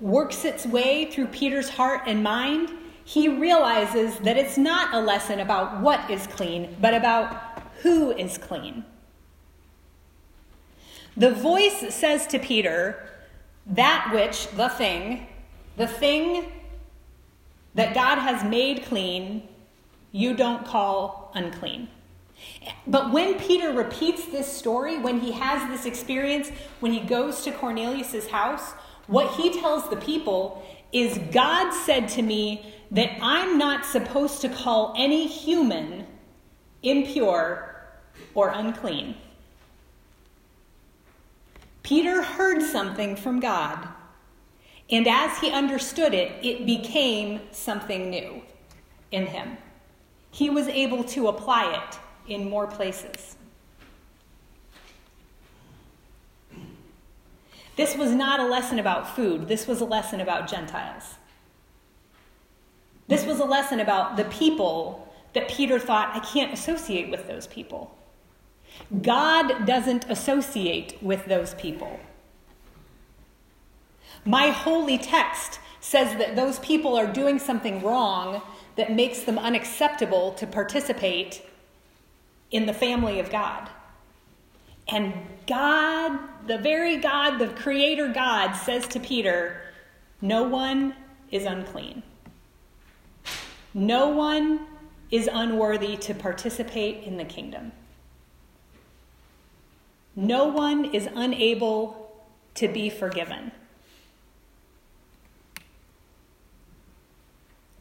works 0.00 0.44
its 0.44 0.66
way 0.66 1.10
through 1.10 1.26
Peter's 1.26 1.70
heart 1.70 2.02
and 2.06 2.22
mind, 2.22 2.70
he 3.04 3.28
realizes 3.28 4.18
that 4.18 4.36
it's 4.36 4.58
not 4.58 4.94
a 4.94 5.00
lesson 5.00 5.40
about 5.40 5.80
what 5.80 6.10
is 6.10 6.26
clean, 6.26 6.76
but 6.80 6.94
about 6.94 7.62
who 7.82 8.10
is 8.12 8.36
clean. 8.38 8.84
The 11.16 11.30
voice 11.30 11.94
says 11.94 12.26
to 12.28 12.38
Peter, 12.38 13.08
that 13.66 14.10
which, 14.12 14.48
the 14.50 14.68
thing, 14.68 15.26
the 15.76 15.86
thing 15.86 16.52
that 17.74 17.94
God 17.94 18.18
has 18.18 18.44
made 18.44 18.84
clean, 18.84 19.48
you 20.12 20.34
don't 20.34 20.64
call 20.64 21.30
unclean. 21.34 21.88
But 22.86 23.12
when 23.12 23.38
Peter 23.38 23.72
repeats 23.72 24.26
this 24.26 24.50
story, 24.50 24.98
when 24.98 25.20
he 25.20 25.32
has 25.32 25.68
this 25.70 25.86
experience, 25.86 26.50
when 26.80 26.92
he 26.92 27.00
goes 27.00 27.42
to 27.42 27.52
Cornelius' 27.52 28.28
house, 28.28 28.72
what 29.08 29.34
he 29.34 29.60
tells 29.60 29.88
the 29.90 29.96
people 29.96 30.64
is 30.92 31.18
God 31.32 31.72
said 31.72 32.08
to 32.10 32.22
me 32.22 32.74
that 32.90 33.18
I'm 33.20 33.58
not 33.58 33.84
supposed 33.84 34.40
to 34.42 34.48
call 34.48 34.94
any 34.96 35.26
human 35.26 36.06
impure 36.82 37.86
or 38.34 38.50
unclean. 38.50 39.16
Peter 41.82 42.22
heard 42.22 42.62
something 42.62 43.16
from 43.16 43.40
God, 43.40 43.88
and 44.90 45.08
as 45.08 45.38
he 45.38 45.50
understood 45.50 46.12
it, 46.12 46.32
it 46.44 46.66
became 46.66 47.40
something 47.50 48.10
new 48.10 48.42
in 49.10 49.26
him. 49.26 49.56
He 50.30 50.50
was 50.50 50.68
able 50.68 51.02
to 51.04 51.28
apply 51.28 51.74
it 51.74 51.98
in 52.30 52.48
more 52.48 52.66
places. 52.66 53.37
This 57.78 57.96
was 57.96 58.10
not 58.10 58.40
a 58.40 58.44
lesson 58.44 58.80
about 58.80 59.14
food, 59.14 59.46
this 59.46 59.68
was 59.68 59.80
a 59.80 59.84
lesson 59.84 60.20
about 60.20 60.50
Gentiles. 60.50 61.14
This 63.06 63.24
was 63.24 63.38
a 63.38 63.44
lesson 63.44 63.78
about 63.78 64.16
the 64.16 64.24
people 64.24 65.08
that 65.32 65.48
Peter 65.48 65.78
thought, 65.78 66.10
I 66.12 66.18
can't 66.18 66.52
associate 66.52 67.08
with 67.08 67.28
those 67.28 67.46
people. 67.46 67.96
God 69.00 69.64
doesn't 69.64 70.10
associate 70.10 71.00
with 71.00 71.26
those 71.26 71.54
people. 71.54 72.00
My 74.24 74.48
holy 74.48 74.98
text 74.98 75.60
says 75.80 76.18
that 76.18 76.34
those 76.34 76.58
people 76.58 76.96
are 76.96 77.06
doing 77.06 77.38
something 77.38 77.80
wrong 77.84 78.42
that 78.74 78.92
makes 78.92 79.22
them 79.22 79.38
unacceptable 79.38 80.32
to 80.32 80.48
participate 80.48 81.42
in 82.50 82.66
the 82.66 82.74
family 82.74 83.20
of 83.20 83.30
God. 83.30 83.70
And 84.88 85.14
God, 85.46 86.18
the 86.48 86.58
very 86.58 86.96
God, 86.96 87.38
the 87.38 87.48
Creator 87.48 88.08
God, 88.08 88.54
says 88.54 88.88
to 88.88 89.00
Peter, 89.00 89.60
No 90.20 90.42
one 90.42 90.94
is 91.30 91.44
unclean. 91.44 92.02
No 93.74 94.08
one 94.08 94.66
is 95.10 95.28
unworthy 95.30 95.96
to 95.98 96.14
participate 96.14 97.04
in 97.04 97.18
the 97.18 97.24
kingdom. 97.24 97.72
No 100.16 100.46
one 100.46 100.86
is 100.86 101.08
unable 101.14 102.10
to 102.54 102.66
be 102.66 102.90
forgiven. 102.90 103.52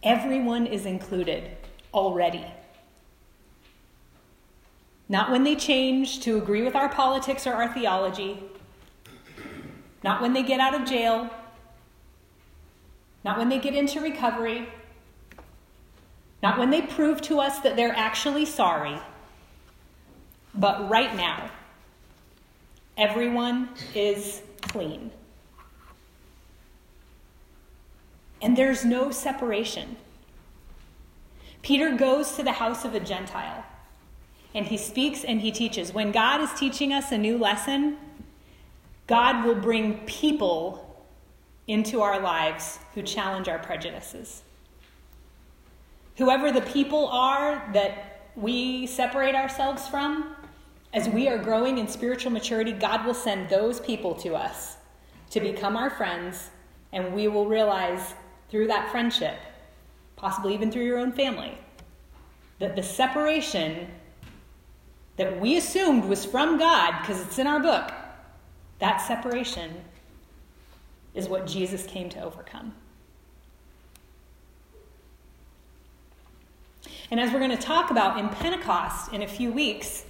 Everyone 0.04 0.68
is 0.68 0.86
included 0.86 1.58
already. 1.94 2.46
Not 5.10 5.32
when 5.32 5.44
they 5.44 5.56
change 5.56 6.20
to 6.22 6.38
agree 6.38 6.62
with 6.62 6.76
our 6.76 6.90
politics 6.90 7.48
or 7.48 7.54
our 7.54 7.74
theology. 7.74 8.44
Not 10.04 10.22
when 10.22 10.34
they 10.34 10.44
get 10.44 10.60
out 10.60 10.80
of 10.80 10.88
jail. 10.88 11.30
Not 13.24 13.38
when 13.38 13.50
they 13.50 13.60
get 13.60 13.74
into 13.74 14.00
recovery. 14.00 14.70
Not 16.42 16.58
when 16.58 16.70
they 16.70 16.82
prove 16.82 17.22
to 17.24 17.40
us 17.40 17.60
that 17.60 17.76
they're 17.76 17.96
actually 17.96 18.46
sorry. 18.46 19.00
But 20.54 20.90
right 20.90 21.16
now, 21.16 21.50
everyone 22.96 23.70
is 23.94 24.42
clean. 24.62 25.12
And 28.42 28.56
there's 28.56 28.86
no 28.86 29.12
separation. 29.12 29.98
Peter 31.64 31.96
goes 31.96 32.36
to 32.36 32.44
the 32.44 32.54
house 32.54 32.86
of 32.86 32.94
a 32.94 33.00
Gentile 33.00 33.66
and 34.54 34.66
he 34.66 34.78
speaks 34.78 35.24
and 35.24 35.42
he 35.42 35.52
teaches. 35.52 35.94
When 35.94 36.12
God 36.12 36.42
is 36.42 36.54
teaching 36.54 36.94
us 36.94 37.12
a 37.12 37.18
new 37.18 37.38
lesson, 37.38 37.98
God 39.08 39.46
will 39.46 39.56
bring 39.56 40.00
people 40.06 41.06
into 41.68 42.02
our 42.02 42.20
lives 42.20 42.80
who 42.94 43.02
challenge 43.02 43.48
our 43.48 43.60
prejudices. 43.60 44.44
Whoever 46.18 46.52
the 46.52 46.62
people 46.62 47.08
are 47.08 47.70
that 47.74 48.32
we 48.36 48.86
separate 48.86 49.36
ourselves 49.36 49.88
from, 49.88 50.36
as 50.94 51.10
we 51.10 51.28
are 51.28 51.38
growing 51.38 51.78
in 51.78 51.88
spiritual 51.88 52.32
maturity, 52.32 52.72
God 52.72 53.06
will 53.06 53.14
send 53.14 53.50
those 53.50 53.80
people 53.80 54.14
to 54.16 54.36
us 54.36 54.78
to 55.30 55.40
become 55.40 55.76
our 55.76 55.90
friends, 55.90 56.50
and 56.94 57.14
we 57.14 57.28
will 57.28 57.46
realize 57.46 58.14
through 58.50 58.68
that 58.68 58.90
friendship, 58.92 59.38
possibly 60.16 60.54
even 60.54 60.72
through 60.72 60.86
your 60.86 60.98
own 60.98 61.12
family, 61.12 61.58
that 62.60 62.76
the 62.76 62.84
separation 62.84 63.88
that 65.18 65.40
we 65.40 65.58
assumed 65.58 66.06
was 66.06 66.26
from 66.26 66.58
God, 66.58 67.02
because 67.02 67.22
it's 67.22 67.40
in 67.40 67.48
our 67.48 67.60
book, 67.60 67.92
that 68.80 68.98
separation 68.98 69.84
is 71.14 71.28
what 71.28 71.48
Jesus 71.48 71.86
came 71.86 72.10
to 72.10 72.22
overcome. 72.22 72.74
And 77.10 77.20
as 77.20 77.32
we're 77.32 77.40
going 77.40 77.52
to 77.52 77.58
talk 77.58 77.90
about 77.90 78.20
in 78.20 78.30
Pentecost 78.30 79.14
in 79.14 79.22
a 79.22 79.28
few 79.28 79.52
weeks, 79.52 80.06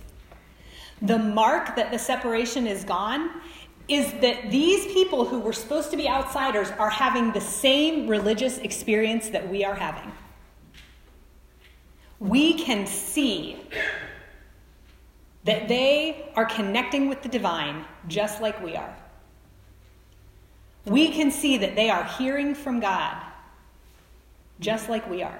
the 1.02 1.18
mark 1.18 1.76
that 1.76 1.92
the 1.92 2.00
separation 2.00 2.66
is 2.66 2.84
gone 2.84 3.30
is 3.88 4.12
that 4.14 4.52
these 4.52 4.92
people 4.92 5.26
who 5.26 5.40
were 5.40 5.54
supposed 5.54 5.92
to 5.92 5.98
be 5.98 6.10
outsiders 6.10 6.70
are 6.72 6.90
having 6.90 7.32
the 7.32 7.42
same 7.42 8.08
religious 8.08 8.58
experience 8.58 9.30
that 9.30 9.48
we 9.48 9.64
are 9.64 9.76
having. 9.76 10.12
We 12.20 12.56
can 12.56 12.88
see 12.88 13.58
that 15.48 15.70
they 15.70 16.30
are 16.36 16.46
connecting 16.46 17.08
with 17.08 17.22
the 17.22 17.30
divine 17.30 17.86
just 18.10 18.42
like 18.42 18.62
we 18.62 18.76
are. 18.76 18.94
We 20.86 21.10
can 21.10 21.32
see 21.32 21.58
that 21.58 21.74
they 21.74 21.90
are 21.90 22.04
hearing 22.04 22.54
from 22.54 22.82
God 22.82 23.16
just 24.60 24.90
like 24.90 25.10
we 25.10 25.24
are. 25.24 25.40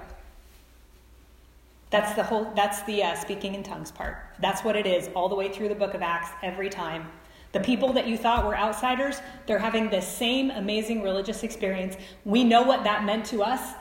That's 1.90 2.14
the 2.14 2.22
whole 2.22 2.50
that's 2.56 2.82
the 2.82 3.02
uh, 3.02 3.14
speaking 3.16 3.54
in 3.54 3.62
tongues 3.62 3.90
part. 3.90 4.16
That's 4.40 4.64
what 4.64 4.76
it 4.76 4.86
is 4.86 5.10
all 5.14 5.28
the 5.28 5.34
way 5.34 5.50
through 5.50 5.68
the 5.68 5.74
book 5.74 5.92
of 5.92 6.00
Acts 6.00 6.30
every 6.42 6.70
time. 6.70 7.06
The 7.52 7.60
people 7.60 7.92
that 7.92 8.06
you 8.06 8.16
thought 8.16 8.46
were 8.46 8.56
outsiders, 8.56 9.20
they're 9.46 9.58
having 9.58 9.90
this 9.90 10.08
same 10.08 10.50
amazing 10.50 11.02
religious 11.02 11.42
experience. 11.42 11.96
We 12.24 12.44
know 12.44 12.62
what 12.62 12.82
that 12.84 13.04
meant 13.04 13.26
to 13.26 13.42
us. 13.42 13.74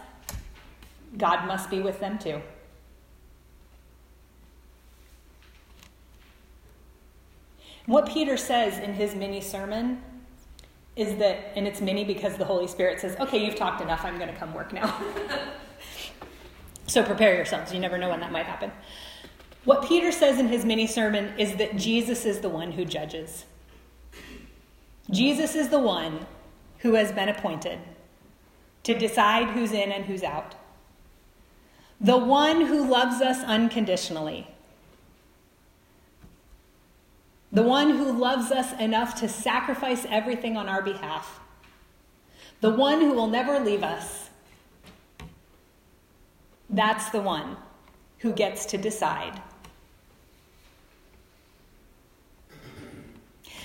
God 1.17 1.47
must 1.47 1.69
be 1.69 1.79
with 1.79 2.01
them 2.01 2.19
too. 2.19 2.41
What 7.87 8.07
Peter 8.07 8.37
says 8.37 8.77
in 8.77 8.93
his 8.93 9.15
mini 9.15 9.41
sermon 9.41 10.01
is 10.95 11.17
that, 11.17 11.53
and 11.55 11.67
it's 11.67 11.81
mini 11.81 12.03
because 12.03 12.37
the 12.37 12.45
Holy 12.45 12.67
Spirit 12.67 12.99
says, 12.99 13.15
okay, 13.19 13.43
you've 13.43 13.55
talked 13.55 13.81
enough, 13.81 14.05
I'm 14.05 14.17
going 14.17 14.31
to 14.31 14.35
come 14.35 14.53
work 14.53 14.71
now. 14.71 14.95
So 16.87 17.03
prepare 17.03 17.35
yourselves. 17.35 17.73
You 17.73 17.79
never 17.79 17.97
know 17.97 18.09
when 18.09 18.21
that 18.21 18.31
might 18.31 18.45
happen. 18.45 18.71
What 19.65 19.85
Peter 19.85 20.13
says 20.13 20.39
in 20.39 20.47
his 20.47 20.63
mini 20.63 20.87
sermon 20.87 21.37
is 21.37 21.55
that 21.57 21.75
Jesus 21.75 22.25
is 22.25 22.39
the 22.39 22.49
one 22.49 22.71
who 22.71 22.85
judges. 22.85 23.43
Jesus 25.11 25.53
is 25.53 25.67
the 25.67 25.79
one 25.79 26.25
who 26.79 26.93
has 26.93 27.11
been 27.11 27.27
appointed 27.27 27.79
to 28.83 28.97
decide 28.97 29.49
who's 29.49 29.73
in 29.73 29.91
and 29.91 30.05
who's 30.05 30.23
out. 30.23 30.55
The 31.99 32.17
one 32.17 32.67
who 32.67 32.89
loves 32.89 33.21
us 33.21 33.43
unconditionally. 33.43 34.47
The 37.57 37.63
one 37.63 37.97
who 37.97 38.11
loves 38.11 38.51
us 38.51 38.79
enough 38.79 39.19
to 39.21 39.27
sacrifice 39.27 40.05
everything 40.11 40.55
on 40.57 40.69
our 40.69 40.83
behalf. 40.83 41.39
The 42.61 42.69
one 42.69 43.01
who 43.01 43.13
will 43.13 43.25
never 43.25 43.59
leave 43.59 43.81
us 43.81 44.29
that's 46.69 47.09
the 47.09 47.19
one 47.19 47.57
who 48.19 48.31
gets 48.31 48.67
to 48.67 48.77
decide. 48.77 49.41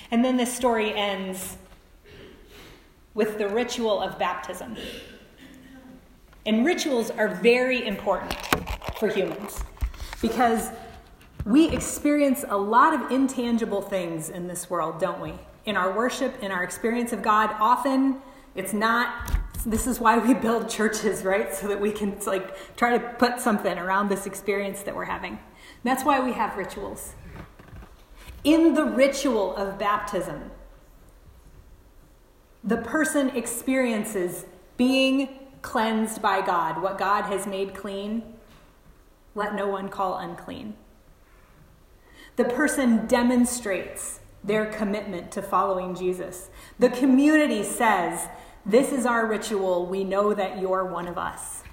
And 0.09 0.25
then 0.25 0.37
this 0.37 0.51
story 0.51 0.91
ends 0.95 1.57
with 3.13 3.37
the 3.37 3.47
ritual 3.47 4.01
of 4.01 4.17
baptism. 4.17 4.75
And 6.47 6.65
rituals 6.65 7.11
are 7.11 7.27
very 7.27 7.85
important 7.85 8.35
for 8.97 9.07
humans 9.07 9.63
because 10.19 10.71
we 11.45 11.69
experience 11.69 12.45
a 12.47 12.57
lot 12.57 12.93
of 12.93 13.11
intangible 13.11 13.81
things 13.81 14.29
in 14.29 14.47
this 14.47 14.69
world, 14.69 14.99
don't 14.99 15.21
we? 15.21 15.33
In 15.65 15.75
our 15.75 15.95
worship, 15.95 16.41
in 16.41 16.51
our 16.51 16.63
experience 16.63 17.11
of 17.11 17.21
God, 17.21 17.53
often 17.59 18.21
it's 18.55 18.73
not 18.73 19.31
this 19.65 19.87
is 19.87 19.99
why 19.99 20.17
we 20.17 20.33
build 20.47 20.69
churches, 20.69 21.23
right? 21.23 21.53
So 21.53 21.67
that 21.67 21.79
we 21.79 21.91
can 21.91 22.19
like 22.25 22.75
try 22.75 22.97
to 22.97 22.99
put 22.99 23.39
something 23.39 23.77
around 23.77 24.09
this 24.09 24.25
experience 24.25 24.83
that 24.83 24.95
we're 24.95 25.05
having. 25.05 25.39
That's 25.83 26.03
why 26.03 26.19
we 26.19 26.33
have 26.33 26.55
rituals. 26.57 27.13
In 28.43 28.73
the 28.73 28.83
ritual 28.83 29.55
of 29.55 29.77
baptism, 29.77 30.51
the 32.63 32.77
person 32.77 33.29
experiences 33.31 34.45
being 34.77 35.39
cleansed 35.61 36.21
by 36.21 36.45
God, 36.45 36.81
what 36.81 36.97
God 36.97 37.23
has 37.23 37.47
made 37.47 37.73
clean, 37.73 38.23
let 39.35 39.55
no 39.55 39.67
one 39.67 39.89
call 39.89 40.17
unclean. 40.17 40.75
The 42.35 42.45
person 42.45 43.05
demonstrates 43.07 44.19
their 44.43 44.65
commitment 44.65 45.31
to 45.31 45.41
following 45.41 45.95
Jesus. 45.95 46.49
The 46.79 46.89
community 46.89 47.63
says, 47.63 48.27
this 48.65 48.91
is 48.91 49.05
our 49.05 49.25
ritual. 49.25 49.85
We 49.85 50.03
know 50.03 50.33
that 50.33 50.59
you're 50.59 50.85
one 50.85 51.07
of 51.07 51.17
us. 51.17 51.63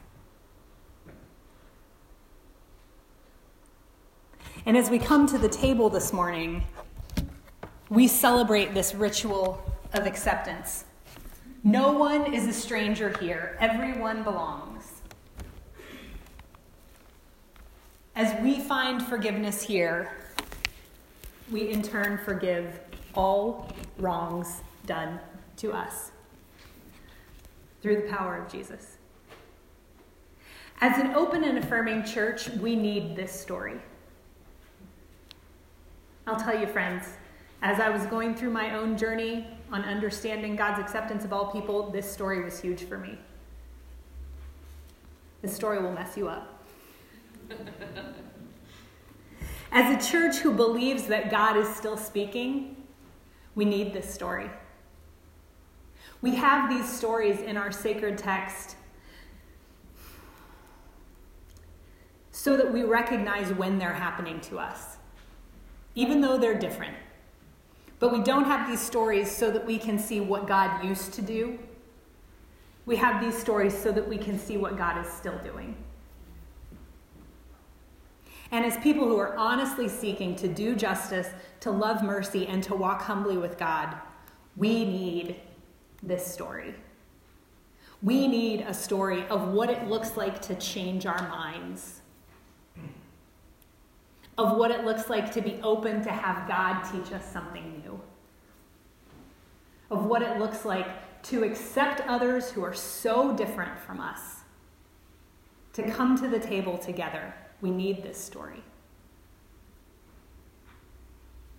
And 4.66 4.76
as 4.76 4.90
we 4.90 4.98
come 4.98 5.26
to 5.28 5.38
the 5.38 5.48
table 5.48 5.88
this 5.88 6.12
morning, 6.12 6.64
we 7.88 8.06
celebrate 8.06 8.74
this 8.74 8.94
ritual 8.94 9.62
of 9.94 10.06
acceptance. 10.06 10.84
No 11.64 11.92
one 11.92 12.32
is 12.32 12.46
a 12.46 12.52
stranger 12.52 13.16
here, 13.20 13.56
everyone 13.60 14.22
belongs. 14.22 15.00
As 18.14 18.38
we 18.42 18.60
find 18.60 19.02
forgiveness 19.02 19.62
here, 19.62 20.12
we 21.50 21.70
in 21.70 21.82
turn 21.82 22.18
forgive 22.18 22.80
all 23.14 23.68
wrongs 23.98 24.62
done 24.86 25.18
to 25.56 25.72
us 25.72 26.12
through 27.82 27.96
the 27.96 28.08
power 28.08 28.36
of 28.36 28.50
Jesus. 28.50 28.98
As 30.80 30.98
an 30.98 31.14
open 31.14 31.44
and 31.44 31.58
affirming 31.58 32.04
church, 32.04 32.48
we 32.50 32.76
need 32.76 33.16
this 33.16 33.32
story. 33.32 33.76
I'll 36.26 36.40
tell 36.40 36.58
you, 36.58 36.66
friends, 36.66 37.04
as 37.62 37.80
I 37.80 37.90
was 37.90 38.06
going 38.06 38.34
through 38.34 38.50
my 38.50 38.74
own 38.74 38.96
journey 38.96 39.46
on 39.70 39.82
understanding 39.82 40.56
God's 40.56 40.78
acceptance 40.78 41.24
of 41.24 41.32
all 41.32 41.50
people, 41.50 41.90
this 41.90 42.10
story 42.10 42.42
was 42.42 42.60
huge 42.60 42.84
for 42.84 42.96
me. 42.96 43.18
This 45.42 45.54
story 45.54 45.82
will 45.82 45.92
mess 45.92 46.16
you 46.16 46.28
up. 46.28 46.64
As 49.72 50.04
a 50.04 50.10
church 50.10 50.36
who 50.36 50.52
believes 50.52 51.04
that 51.04 51.30
God 51.30 51.56
is 51.56 51.68
still 51.74 51.96
speaking, 51.96 52.76
we 53.54 53.64
need 53.64 53.92
this 53.92 54.12
story. 54.12 54.50
We 56.22 56.34
have 56.34 56.68
these 56.68 56.90
stories 56.90 57.40
in 57.40 57.56
our 57.56 57.70
sacred 57.70 58.18
text 58.18 58.76
so 62.30 62.56
that 62.56 62.72
we 62.72 62.82
recognize 62.82 63.52
when 63.52 63.78
they're 63.78 63.92
happening 63.92 64.40
to 64.42 64.58
us, 64.58 64.96
even 65.94 66.20
though 66.20 66.36
they're 66.36 66.58
different. 66.58 66.96
But 67.98 68.12
we 68.12 68.22
don't 68.22 68.44
have 68.44 68.68
these 68.68 68.80
stories 68.80 69.30
so 69.30 69.50
that 69.50 69.64
we 69.64 69.78
can 69.78 69.98
see 69.98 70.20
what 70.20 70.46
God 70.46 70.84
used 70.84 71.12
to 71.14 71.22
do. 71.22 71.58
We 72.86 72.96
have 72.96 73.22
these 73.22 73.38
stories 73.38 73.76
so 73.76 73.92
that 73.92 74.08
we 74.08 74.16
can 74.18 74.38
see 74.38 74.56
what 74.56 74.76
God 74.76 75.04
is 75.04 75.12
still 75.12 75.38
doing. 75.38 75.76
And 78.52 78.64
as 78.64 78.76
people 78.78 79.06
who 79.06 79.16
are 79.18 79.36
honestly 79.36 79.88
seeking 79.88 80.34
to 80.36 80.48
do 80.48 80.74
justice, 80.74 81.28
to 81.60 81.70
love 81.70 82.02
mercy, 82.02 82.46
and 82.46 82.62
to 82.64 82.74
walk 82.74 83.02
humbly 83.02 83.36
with 83.36 83.58
God, 83.58 83.94
we 84.56 84.84
need 84.84 85.36
this 86.02 86.26
story. 86.26 86.74
We 88.02 88.26
need 88.26 88.62
a 88.62 88.74
story 88.74 89.26
of 89.28 89.48
what 89.48 89.70
it 89.70 89.86
looks 89.86 90.16
like 90.16 90.40
to 90.42 90.54
change 90.56 91.06
our 91.06 91.28
minds, 91.28 92.00
of 94.38 94.56
what 94.56 94.70
it 94.70 94.84
looks 94.84 95.10
like 95.10 95.30
to 95.32 95.42
be 95.42 95.60
open 95.62 96.02
to 96.02 96.10
have 96.10 96.48
God 96.48 96.82
teach 96.90 97.12
us 97.12 97.30
something 97.30 97.82
new, 97.84 98.00
of 99.90 100.06
what 100.06 100.22
it 100.22 100.38
looks 100.38 100.64
like 100.64 101.22
to 101.24 101.44
accept 101.44 102.00
others 102.08 102.50
who 102.50 102.64
are 102.64 102.74
so 102.74 103.36
different 103.36 103.78
from 103.78 104.00
us, 104.00 104.36
to 105.74 105.82
come 105.90 106.18
to 106.18 106.26
the 106.26 106.40
table 106.40 106.78
together. 106.78 107.34
We 107.60 107.70
need 107.70 108.02
this 108.02 108.18
story. 108.18 108.62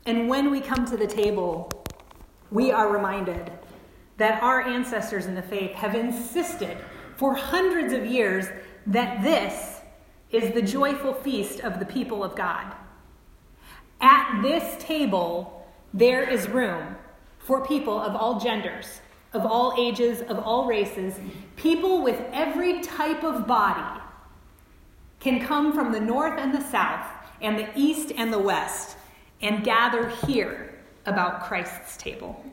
And 0.06 0.28
when 0.28 0.50
we 0.50 0.62
come 0.62 0.86
to 0.86 0.98
the 0.98 1.08
table, 1.08 1.70
we 2.50 2.72
are 2.72 2.92
reminded 2.92 3.52
that 4.18 4.42
our 4.42 4.62
ancestors 4.62 5.26
in 5.26 5.36
the 5.36 5.42
faith 5.42 5.72
have 5.72 5.96
insisted 5.96 6.78
for 7.18 7.36
hundreds 7.36 7.94
of 7.94 8.06
years 8.06 8.48
that 8.88 9.24
this 9.24 9.82
is 10.32 10.54
the 10.54 10.62
joyful 10.62 11.14
feast 11.14 11.60
of 11.60 11.80
the 11.80 11.86
people 11.86 12.24
of 12.24 12.36
God. 12.36 12.74
At 14.00 14.42
this 14.42 14.84
table, 14.84 15.68
there 15.94 16.28
is 16.28 16.48
room 16.48 16.96
for 17.38 17.66
people 17.66 18.00
of 18.00 18.16
all 18.16 18.40
genders, 18.40 19.02
of 19.34 19.46
all 19.46 19.76
ages, 19.78 20.22
of 20.22 20.40
all 20.40 20.66
races, 20.66 21.20
people 21.56 22.02
with 22.02 22.20
every 22.34 22.82
type 22.82 23.24
of 23.24 23.46
body 23.46 24.01
can 25.22 25.40
come 25.40 25.72
from 25.72 25.92
the 25.92 26.00
north 26.00 26.38
and 26.38 26.54
the 26.54 26.62
south, 26.62 27.08
and 27.42 27.58
the 27.58 27.70
east 27.76 28.12
and 28.18 28.34
the 28.34 28.40
west, 28.40 28.98
and 29.42 29.64
gather 29.64 30.10
here 30.28 30.76
about 31.06 31.44
Christ's 31.44 31.96
table. 31.96 32.44